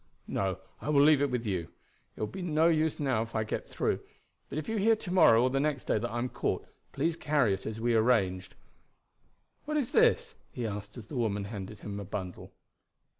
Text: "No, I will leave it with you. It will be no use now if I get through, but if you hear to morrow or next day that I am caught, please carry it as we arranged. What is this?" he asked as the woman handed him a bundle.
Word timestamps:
"No, 0.25 0.57
I 0.81 0.89
will 0.89 1.03
leave 1.03 1.21
it 1.21 1.29
with 1.29 1.45
you. 1.45 1.67
It 2.15 2.19
will 2.19 2.25
be 2.25 2.41
no 2.41 2.69
use 2.69 2.99
now 2.99 3.21
if 3.21 3.35
I 3.35 3.43
get 3.43 3.69
through, 3.69 3.99
but 4.49 4.57
if 4.57 4.67
you 4.67 4.77
hear 4.77 4.95
to 4.95 5.13
morrow 5.13 5.43
or 5.47 5.59
next 5.59 5.83
day 5.83 5.99
that 5.99 6.09
I 6.09 6.17
am 6.17 6.27
caught, 6.27 6.65
please 6.91 7.15
carry 7.15 7.53
it 7.53 7.67
as 7.67 7.79
we 7.79 7.93
arranged. 7.93 8.55
What 9.65 9.77
is 9.77 9.91
this?" 9.91 10.33
he 10.51 10.65
asked 10.65 10.97
as 10.97 11.05
the 11.05 11.15
woman 11.17 11.43
handed 11.43 11.81
him 11.81 11.99
a 11.99 12.03
bundle. 12.03 12.51